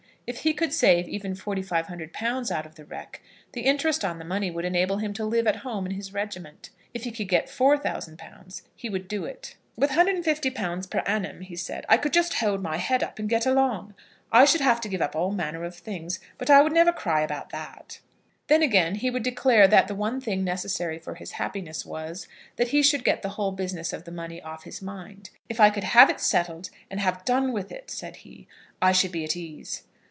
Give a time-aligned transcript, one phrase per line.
[0.27, 4.49] If he could save even £4500 out of the wreck, the interest on the money
[4.49, 6.69] would enable him to live at home in his regiment.
[6.93, 9.57] If he could get £4000 he would do it.
[9.75, 13.45] "With £150 per annum," he said, "I could just hold my head up and get
[13.45, 13.93] along.
[14.31, 17.23] I should have to give up all manner of things; but I would never cry
[17.23, 17.99] about that."
[18.47, 22.69] Then, again, he would declare that the one thing necessary for his happiness was, that
[22.69, 25.31] he should get the whole business of the money off his mind.
[25.49, 28.47] "If I could have it settled, and have done with it," said he,
[28.81, 29.83] "I should be at ease."